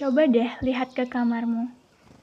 [0.00, 1.68] Coba deh lihat ke kamarmu.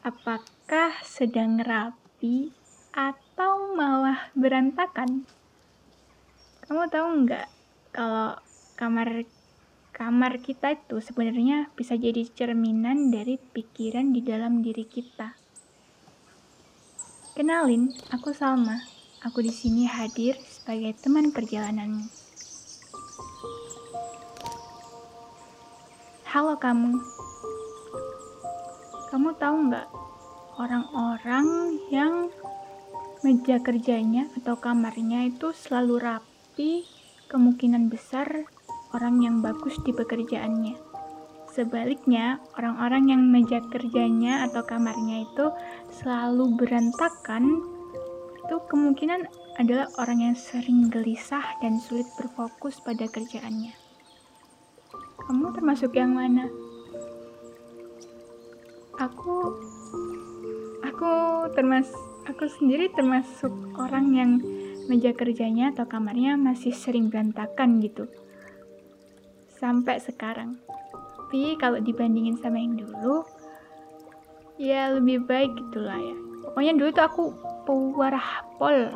[0.01, 2.49] Apakah sedang rapi
[2.89, 5.29] atau malah berantakan?
[6.65, 7.45] Kamu tahu nggak
[7.93, 8.33] kalau
[8.81, 9.29] kamar
[9.93, 15.37] kamar kita itu sebenarnya bisa jadi cerminan dari pikiran di dalam diri kita.
[17.37, 18.89] Kenalin, aku Salma.
[19.21, 22.09] Aku di sini hadir sebagai teman perjalananmu.
[26.25, 27.26] Halo kamu.
[29.07, 29.87] Kamu tahu nggak
[30.59, 32.27] orang-orang yang
[33.23, 36.83] meja kerjanya atau kamarnya itu selalu rapi
[37.31, 38.27] kemungkinan besar
[38.91, 40.75] orang yang bagus di pekerjaannya.
[41.55, 45.49] Sebaliknya, orang-orang yang meja kerjanya atau kamarnya itu
[45.89, 47.63] selalu berantakan,
[48.43, 49.25] itu kemungkinan
[49.57, 53.73] adalah orang yang sering gelisah dan sulit berfokus pada kerjaannya.
[55.25, 56.66] Kamu termasuk yang mana?
[58.97, 59.61] Aku
[60.81, 61.11] aku
[61.53, 61.85] termas
[62.25, 64.31] aku sendiri termasuk orang yang
[64.89, 68.09] meja kerjanya atau kamarnya masih sering berantakan gitu.
[69.53, 70.57] Sampai sekarang.
[71.27, 73.27] Tapi kalau dibandingin sama yang dulu,
[74.55, 76.17] ya lebih baik gitulah ya.
[76.47, 77.23] Pokoknya dulu tuh aku
[77.67, 78.89] pewarah pol.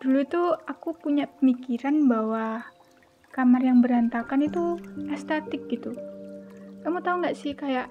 [0.00, 2.64] Dulu tuh aku punya pemikiran bahwa
[3.30, 4.78] kamar yang berantakan itu
[5.10, 5.94] estetik gitu.
[6.82, 7.90] Kamu tahu nggak sih kayak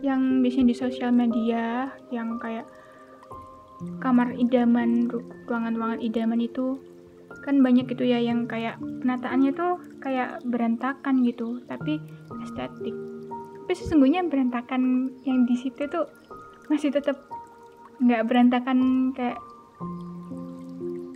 [0.00, 2.64] yang biasanya di sosial media yang kayak
[4.00, 5.10] kamar idaman
[5.48, 6.78] ruangan-ruangan idaman itu
[7.44, 12.00] kan banyak gitu ya yang kayak penataannya tuh kayak berantakan gitu tapi
[12.40, 12.96] estetik
[13.64, 16.08] tapi sesungguhnya berantakan yang di situ tuh
[16.72, 17.20] masih tetap
[18.00, 19.36] nggak berantakan kayak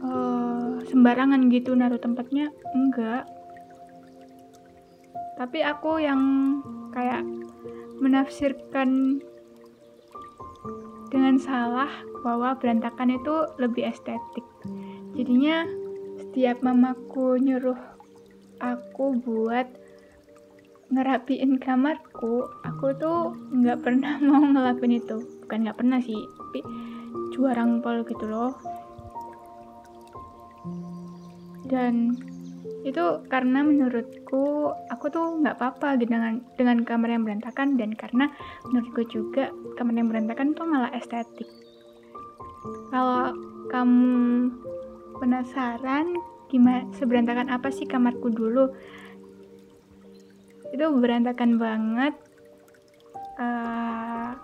[0.05, 3.25] uh, sembarangan gitu naruh tempatnya enggak
[5.39, 6.21] tapi aku yang
[6.91, 7.23] kayak
[8.03, 9.23] menafsirkan
[11.15, 11.89] dengan salah
[12.27, 14.45] bahwa berantakan itu lebih estetik.
[15.15, 15.65] Jadinya
[16.19, 17.79] setiap mamaku nyuruh
[18.59, 19.71] aku buat
[20.91, 25.23] ngerapiin kamarku, aku tuh nggak pernah mau ngelakuin itu.
[25.47, 26.61] Bukan nggak pernah sih, tapi
[27.31, 28.53] juarang pol gitu loh.
[31.69, 32.17] Dan
[32.87, 38.31] itu karena menurutku aku tuh nggak apa-apa dengan dengan kamar yang berantakan dan karena
[38.71, 41.49] menurutku juga kamar yang berantakan tuh malah estetik.
[42.95, 43.35] Kalau
[43.69, 44.51] kamu
[45.19, 46.15] penasaran
[46.49, 48.71] gimana seberantakan apa sih kamarku dulu
[50.71, 52.15] itu berantakan banget.
[53.39, 54.35] Uh,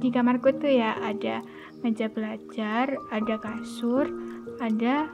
[0.00, 1.44] di kamarku tuh ya ada
[1.80, 4.08] meja belajar ada kasur
[4.60, 5.08] ada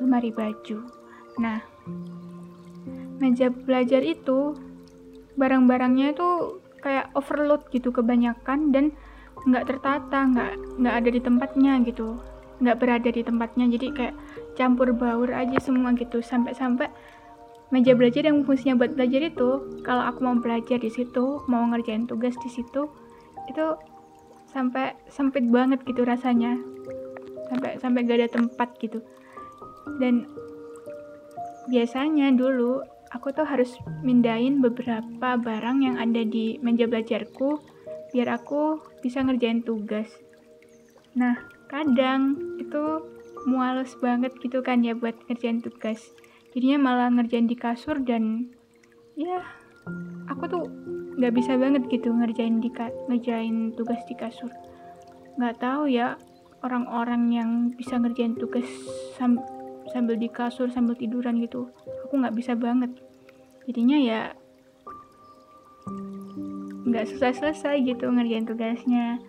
[0.00, 0.99] lemari baju
[1.40, 1.64] nah
[3.20, 4.56] meja belajar itu
[5.40, 8.84] barang-barangnya itu kayak overload gitu kebanyakan dan
[9.48, 12.20] nggak tertata nggak nggak ada di tempatnya gitu.
[12.60, 14.14] Nggak berada di tempatnya jadi kayak
[14.56, 16.20] campur baur aja semua gitu.
[16.20, 16.88] Sampai-sampai
[17.70, 22.04] meja belajar yang fungsinya buat belajar itu kalau aku mau belajar di situ mau ngerjain
[22.04, 22.90] tugas di situ
[23.46, 23.66] itu
[24.50, 26.58] sampai sempit banget gitu rasanya.
[27.48, 29.00] Sampai sampai gak ada tempat gitu.
[29.96, 30.28] Dan
[31.70, 32.82] biasanya dulu
[33.14, 37.62] aku tuh harus mindahin beberapa barang yang ada di meja belajarku
[38.10, 40.10] biar aku bisa ngerjain tugas.
[41.14, 41.38] Nah,
[41.70, 43.06] kadang itu
[43.46, 46.10] muales banget gitu kan ya buat ngerjain tugas.
[46.50, 48.50] Jadinya malah ngerjain di kasur dan
[49.14, 49.42] ya
[50.26, 50.64] aku tuh
[51.18, 52.70] nggak bisa banget gitu ngerjain di
[53.06, 54.50] ngerjain tugas di kasur.
[55.38, 56.18] Nggak tahu ya
[56.66, 58.66] orang-orang yang bisa ngerjain tugas
[59.16, 59.38] sam
[59.90, 61.70] sambil di kasur sambil tiduran gitu.
[62.06, 62.90] Aku nggak bisa banget.
[63.66, 64.20] Jadinya ya
[66.86, 69.20] nggak selesai-selesai gitu ngerjain tugasnya.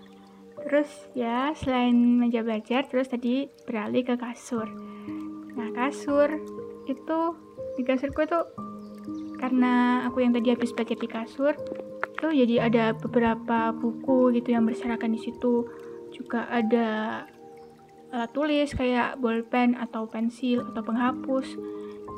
[0.62, 4.70] Terus ya selain meja belajar terus tadi beralih ke kasur.
[5.58, 6.30] Nah kasur
[6.85, 7.20] itu
[7.78, 8.46] di kasurku tuh
[9.41, 11.53] karena aku yang tadi habis belajar di kasur
[12.22, 15.66] itu jadi ada beberapa buku gitu yang berserakan di situ.
[16.14, 17.26] Juga ada
[18.11, 21.55] alat tulis kayak bolpen atau pensil atau penghapus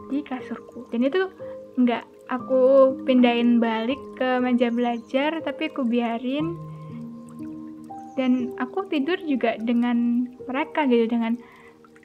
[0.09, 1.29] di kasurku dan itu
[1.73, 6.55] nggak aku pindahin balik ke meja belajar tapi aku biarin.
[8.13, 11.33] Dan aku tidur juga dengan mereka gitu dengan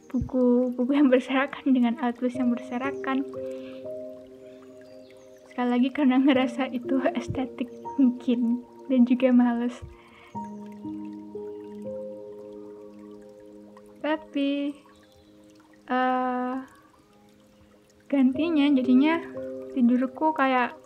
[0.09, 3.29] buku-buku yang berserakan dengan alat tulis yang berserakan.
[5.53, 7.69] Sekali lagi karena ngerasa itu estetik
[8.01, 9.77] mungkin dan juga males
[14.39, 14.71] tapi
[15.91, 16.63] uh,
[18.07, 19.19] gantinya jadinya
[19.75, 20.79] tidurku kayak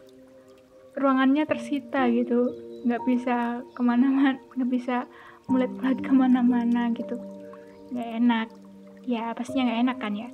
[0.96, 2.48] ruangannya tersita gitu.
[2.88, 5.04] Nggak bisa ke mana-mana nggak bisa
[5.52, 7.20] mulet-mulet ke mana-mana gitu.
[7.92, 8.48] Nggak enak.
[9.04, 10.28] Ya pastinya nggak enak kan ya.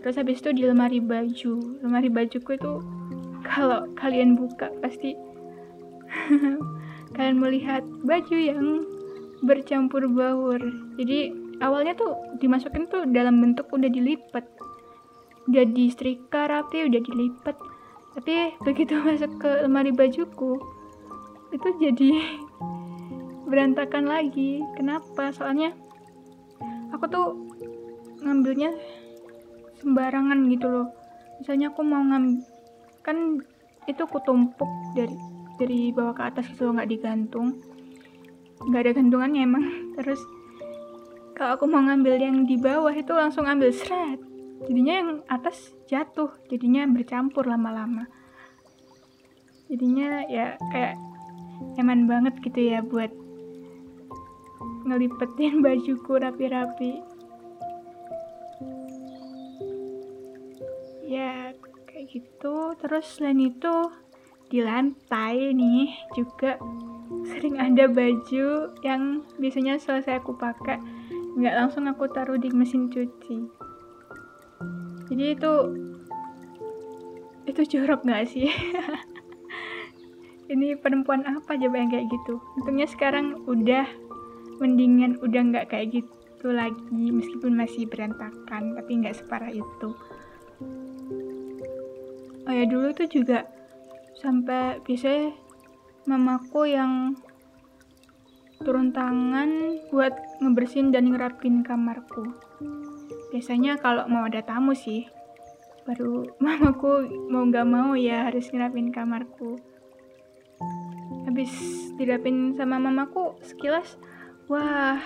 [0.00, 1.84] Terus habis itu di lemari baju.
[1.84, 2.80] Lemari bajuku itu
[3.44, 5.12] kalau kalian buka pasti
[7.12, 8.88] kalian melihat baju yang
[9.44, 10.64] bercampur baur.
[10.96, 14.46] Jadi awalnya tuh dimasukin tuh dalam bentuk udah dilipat.
[15.50, 17.56] Udah disetrika rapi udah dilipat.
[18.14, 20.58] Tapi begitu masuk ke lemari bajuku
[21.54, 22.10] itu jadi
[23.50, 24.62] berantakan lagi.
[24.74, 25.30] Kenapa?
[25.30, 25.70] Soalnya
[26.90, 27.26] aku tuh
[28.24, 28.74] ngambilnya
[29.78, 30.88] sembarangan gitu loh.
[31.38, 32.42] Misalnya aku mau ngambil
[33.04, 33.36] kan
[33.84, 35.12] itu aku tumpuk dari
[35.60, 37.60] dari bawah ke atas gitu loh nggak digantung.
[38.64, 39.64] Nggak ada gantungannya emang.
[40.00, 40.20] Terus
[41.34, 44.22] kalau aku mau ngambil yang di bawah itu langsung ambil seret.
[44.64, 48.06] Jadinya yang atas jatuh jadinya bercampur lama-lama.
[49.66, 50.96] Jadinya ya kayak
[51.74, 53.10] eman banget gitu ya buat
[54.86, 57.02] ngelipetin bajuku rapi-rapi.
[61.02, 61.50] Ya
[61.90, 62.78] kayak gitu.
[62.78, 63.74] Terus selain itu
[64.54, 66.62] di lantai nih juga
[67.26, 70.78] sering ada baju yang biasanya selesai aku pakai
[71.34, 73.38] nggak langsung aku taruh di mesin cuci.
[75.10, 75.52] Jadi itu
[77.44, 78.48] itu jorok nggak sih?
[80.52, 82.38] Ini perempuan apa coba yang kayak gitu?
[82.60, 83.88] Untungnya sekarang udah
[84.62, 89.88] mendingan udah nggak kayak gitu lagi meskipun masih berantakan tapi nggak separah itu.
[92.44, 93.48] Oh ya dulu tuh juga
[94.20, 95.32] sampai biasanya
[96.04, 97.16] mamaku yang
[98.62, 102.30] turun tangan buat ngebersihin dan ngerapin kamarku.
[103.34, 105.10] Biasanya kalau mau ada tamu sih
[105.84, 109.58] baru mamaku mau nggak mau ya harus ngerapin kamarku.
[111.26, 111.50] Habis
[111.98, 113.98] dirapin sama mamaku sekilas
[114.46, 115.02] wah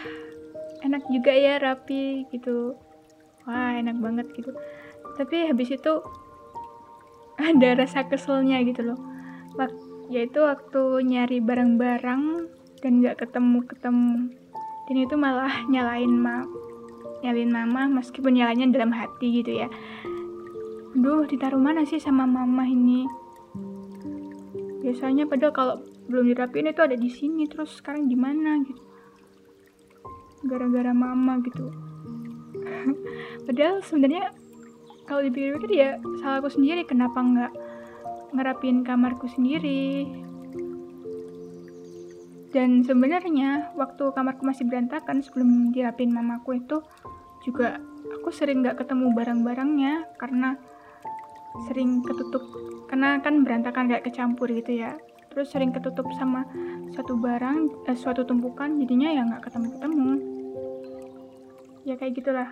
[0.85, 2.77] enak juga ya rapi gitu.
[3.49, 4.53] Wah enak banget gitu.
[5.17, 6.05] Tapi habis itu
[7.49, 9.01] ada rasa keselnya gitu loh.
[10.09, 12.49] Yaitu waktu nyari barang-barang
[12.81, 14.33] dan nggak ketemu-ketemu
[14.89, 16.49] dan itu malah nyalain ma
[17.21, 19.69] nyalain mama meskipun nyalanya dalam hati gitu ya.
[20.97, 23.05] Duh, ditaruh mana sih sama mama ini?
[24.81, 25.75] Biasanya padahal kalau
[26.09, 28.83] belum dirapiin itu ada di sini terus sekarang di mana gitu?
[30.47, 31.69] Gara-gara mama gitu.
[33.47, 34.33] Padahal sebenarnya
[35.05, 35.91] kalau dipikir-pikir ya
[36.23, 37.53] salahku sendiri kenapa nggak
[38.33, 40.07] ngerapin kamarku sendiri
[42.49, 46.81] dan sebenarnya waktu kamarku masih berantakan sebelum dirapin mamaku itu
[47.45, 47.77] juga
[48.09, 50.57] aku sering nggak ketemu barang-barangnya karena
[51.69, 52.41] sering ketutup
[52.89, 54.97] karena kan berantakan kayak kecampur gitu ya.
[55.29, 56.49] Terus sering ketutup sama
[56.97, 60.13] suatu barang eh, suatu tumpukan jadinya ya nggak ketemu ketemu
[61.85, 62.51] ya kayak gitulah.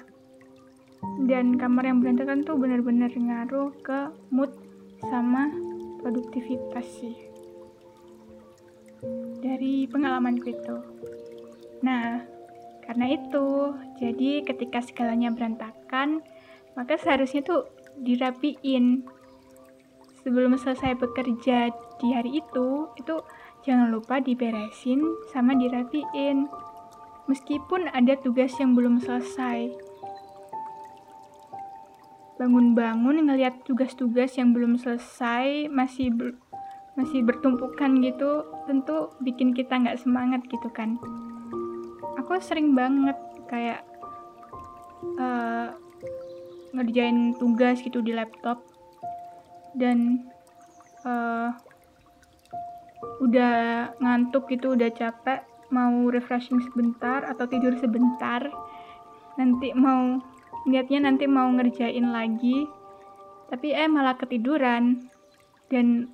[1.25, 4.52] Dan kamar yang berantakan tuh benar-benar ngaruh ke mood
[5.08, 5.49] sama
[6.04, 7.25] produktivitas sih
[9.43, 10.76] dari pengalamanku itu
[11.82, 12.25] nah
[12.87, 16.22] karena itu jadi ketika segalanya berantakan
[16.76, 17.66] maka seharusnya tuh
[18.00, 19.04] dirapiin
[20.26, 21.70] sebelum selesai bekerja
[22.02, 23.14] di hari itu, itu
[23.62, 24.99] jangan lupa diberesin
[25.30, 26.50] sama dirapiin.
[27.30, 29.70] Meskipun ada tugas yang belum selesai.
[32.37, 36.11] Bangun-bangun ngelihat tugas-tugas yang belum selesai masih
[36.96, 40.96] masih bertumpukan gitu, tentu bikin kita nggak semangat gitu kan.
[42.16, 43.84] Aku sering banget kayak
[45.20, 45.76] uh,
[46.76, 48.60] ngerjain tugas gitu di laptop
[49.76, 50.28] dan
[51.04, 51.52] uh,
[53.20, 58.44] udah ngantuk gitu udah capek mau refreshing sebentar atau tidur sebentar
[59.40, 60.20] nanti mau
[60.68, 62.68] niatnya nanti mau ngerjain lagi
[63.48, 65.06] tapi eh malah ketiduran
[65.70, 66.10] dan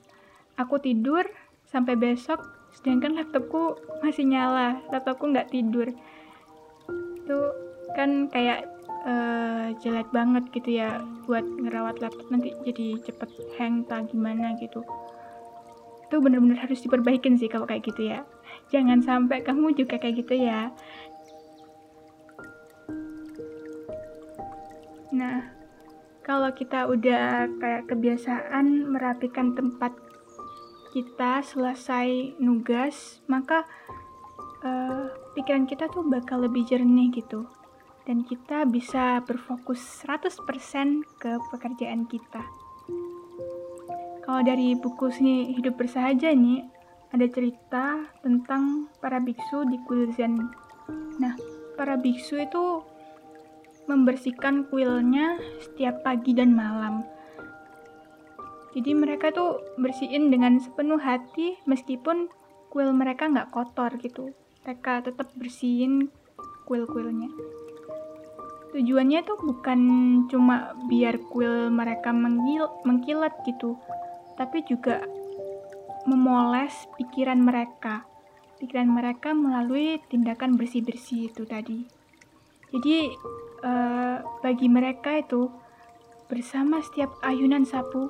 [0.56, 1.25] aku tidur
[1.68, 4.80] sampai besok sedangkan laptopku masih nyala.
[4.88, 5.92] Laptopku nggak tidur.
[7.23, 7.38] Itu
[7.92, 8.66] kan kayak
[9.04, 13.30] uh, jelek banget gitu ya buat ngerawat laptop nanti jadi cepet
[13.61, 14.80] hang tak gimana gitu.
[16.09, 18.25] Itu bener-bener harus diperbaikin sih kalau kayak gitu ya.
[18.73, 20.73] Jangan sampai kamu juga kayak gitu ya.
[25.12, 25.52] Nah
[26.23, 29.92] kalau kita udah kayak kebiasaan merapikan tempat
[30.92, 33.64] kita selesai nugas maka
[34.62, 37.49] uh, pikiran kita tuh bakal lebih jernih gitu
[38.06, 40.42] dan kita bisa berfokus 100%
[41.22, 42.42] ke pekerjaan kita.
[44.22, 46.66] Kalau dari buku seni hidup bersahaja nih,
[47.14, 50.34] ada cerita tentang para biksu di kuil Zen.
[51.18, 51.34] Nah,
[51.75, 52.82] para biksu itu
[53.90, 57.02] membersihkan kuilnya setiap pagi dan malam.
[58.73, 62.33] Jadi mereka tuh bersihin dengan sepenuh hati meskipun
[62.73, 64.33] kuil mereka nggak kotor gitu.
[64.64, 66.09] Mereka tetap bersihin
[66.64, 67.29] kuil-kuilnya.
[68.73, 69.81] Tujuannya tuh bukan
[70.33, 73.76] cuma biar kuil mereka mengkilat gitu,
[74.41, 75.05] tapi juga
[76.09, 78.09] memoles pikiran mereka.
[78.57, 81.85] Pikiran mereka melalui tindakan bersih-bersih itu tadi.
[82.73, 83.12] Jadi
[83.61, 85.52] uh, bagi mereka itu
[86.33, 88.09] bersama setiap ayunan sapu,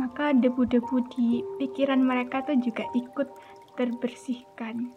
[0.00, 3.28] maka debu-debu di pikiran mereka tuh juga ikut
[3.76, 4.88] terbersihkan.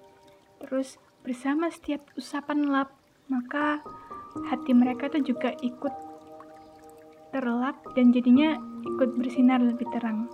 [0.63, 0.95] Terus
[1.27, 2.95] bersama setiap usapan lap,
[3.27, 3.83] maka
[4.47, 5.91] hati mereka tuh juga ikut
[7.35, 8.55] terlap dan jadinya
[8.87, 10.31] ikut bersinar lebih terang.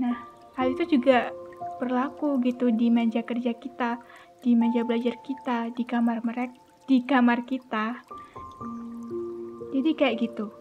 [0.00, 0.16] Nah,
[0.56, 1.28] hal itu juga
[1.76, 4.00] berlaku gitu di meja kerja kita,
[4.40, 6.56] di meja belajar kita, di kamar mereka,
[6.88, 8.00] di kamar kita.
[9.74, 10.57] Jadi kayak gitu.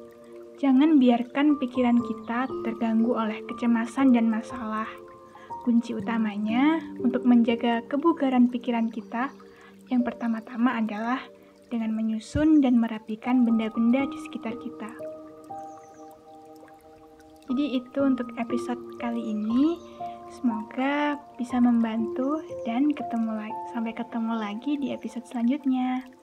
[0.58, 4.90] Jangan biarkan pikiran kita terganggu oleh kecemasan dan masalah.
[5.62, 9.30] Kunci utamanya untuk menjaga kebugaran pikiran kita
[9.94, 11.22] yang pertama-tama adalah
[11.70, 14.90] dengan menyusun dan merapikan benda-benda di sekitar kita.
[17.48, 19.78] Jadi itu untuk episode kali ini.
[20.34, 26.17] Semoga bisa membantu dan ketemu lagi sampai ketemu lagi di episode selanjutnya.